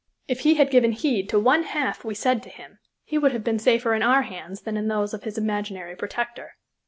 If 0.27 0.39
he 0.39 0.55
had 0.55 0.71
given 0.71 0.93
heed 0.93 1.29
to 1.29 1.39
one 1.39 1.61
half 1.61 2.03
we 2.03 2.15
said 2.15 2.41
to 2.41 2.49
him, 2.49 2.79
he 3.03 3.19
would 3.19 3.33
have 3.33 3.43
been 3.43 3.59
safer 3.59 3.93
in 3.93 4.01
our 4.01 4.23
hands 4.23 4.61
than 4.61 4.75
in 4.75 4.87
those 4.87 5.13
of 5.13 5.25
his 5.25 5.37
imaginary 5.37 5.95
protector. 5.95 6.55